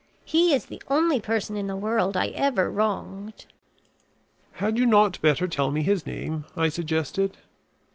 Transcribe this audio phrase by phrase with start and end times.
[0.25, 3.45] He is the only person in the world I ever wronged."
[4.53, 7.37] "Had you not better tell me his name?" I suggested.